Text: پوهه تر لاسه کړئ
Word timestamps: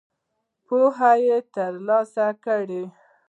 پوهه 0.65 1.35
تر 1.53 1.73
لاسه 1.87 2.27
کړئ 2.45 2.83